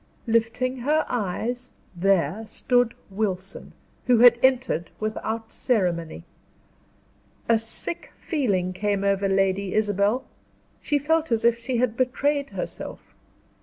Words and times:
Lifting 0.25 0.77
her 0.77 1.05
eyes, 1.07 1.73
there 1.95 2.43
stood 2.47 2.95
Wilson, 3.11 3.73
who 4.07 4.17
had 4.17 4.39
entered 4.41 4.89
without 4.99 5.51
ceremony. 5.51 6.23
A 7.47 7.59
sick 7.59 8.11
feeling 8.17 8.73
came 8.73 9.03
over 9.03 9.29
Lady 9.29 9.75
Isabel: 9.75 10.25
she 10.81 10.97
felt 10.97 11.31
as 11.31 11.45
if 11.45 11.59
she 11.59 11.77
had 11.77 11.95
betrayed 11.95 12.49
herself. 12.49 13.13